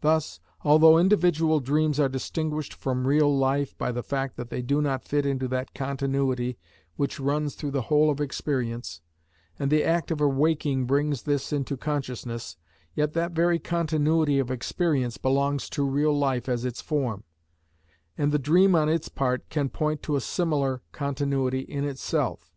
Thus 0.00 0.40
although 0.64 0.96
individual 0.96 1.60
dreams 1.60 2.00
are 2.00 2.08
distinguished 2.08 2.72
from 2.72 3.06
real 3.06 3.36
life 3.36 3.76
by 3.76 3.92
the 3.92 4.02
fact 4.02 4.38
that 4.38 4.48
they 4.48 4.62
do 4.62 4.80
not 4.80 5.04
fit 5.04 5.26
into 5.26 5.46
that 5.48 5.74
continuity 5.74 6.56
which 6.96 7.20
runs 7.20 7.54
through 7.54 7.72
the 7.72 7.82
whole 7.92 8.08
of 8.08 8.18
experience, 8.18 9.02
and 9.58 9.70
the 9.70 9.84
act 9.84 10.10
of 10.10 10.22
awaking 10.22 10.86
brings 10.86 11.24
this 11.24 11.52
into 11.52 11.76
consciousness, 11.76 12.56
yet 12.94 13.12
that 13.12 13.32
very 13.32 13.58
continuity 13.58 14.38
of 14.38 14.50
experience 14.50 15.18
belongs 15.18 15.68
to 15.68 15.82
real 15.84 16.16
life 16.18 16.48
as 16.48 16.64
its 16.64 16.80
form, 16.80 17.24
and 18.16 18.32
the 18.32 18.38
dream 18.38 18.74
on 18.74 18.88
its 18.88 19.10
part 19.10 19.50
can 19.50 19.68
point 19.68 20.02
to 20.02 20.16
a 20.16 20.20
similar 20.22 20.80
continuity 20.92 21.60
in 21.60 21.84
itself. 21.84 22.54